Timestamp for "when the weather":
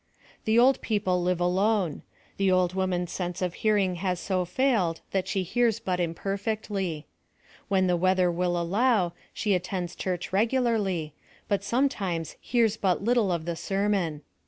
7.67-8.31